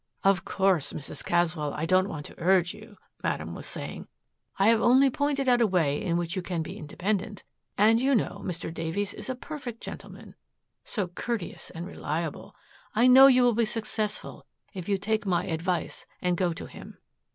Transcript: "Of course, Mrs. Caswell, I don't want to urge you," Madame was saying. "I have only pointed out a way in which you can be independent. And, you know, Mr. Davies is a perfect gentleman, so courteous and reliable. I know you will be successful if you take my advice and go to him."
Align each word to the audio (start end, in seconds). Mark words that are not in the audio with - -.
"Of 0.23 0.43
course, 0.45 0.93
Mrs. 0.93 1.23
Caswell, 1.23 1.75
I 1.75 1.85
don't 1.85 2.09
want 2.09 2.25
to 2.25 2.39
urge 2.39 2.73
you," 2.73 2.97
Madame 3.23 3.53
was 3.53 3.67
saying. 3.67 4.07
"I 4.57 4.69
have 4.69 4.81
only 4.81 5.11
pointed 5.11 5.47
out 5.47 5.61
a 5.61 5.67
way 5.67 6.01
in 6.01 6.17
which 6.17 6.35
you 6.35 6.41
can 6.41 6.63
be 6.63 6.75
independent. 6.79 7.43
And, 7.77 8.01
you 8.01 8.15
know, 8.15 8.41
Mr. 8.43 8.73
Davies 8.73 9.13
is 9.13 9.29
a 9.29 9.35
perfect 9.35 9.79
gentleman, 9.79 10.33
so 10.83 11.07
courteous 11.07 11.69
and 11.69 11.85
reliable. 11.85 12.55
I 12.95 13.05
know 13.05 13.27
you 13.27 13.43
will 13.43 13.53
be 13.53 13.63
successful 13.65 14.47
if 14.73 14.89
you 14.89 14.97
take 14.97 15.27
my 15.27 15.45
advice 15.45 16.07
and 16.19 16.35
go 16.35 16.51
to 16.51 16.65
him." 16.65 16.97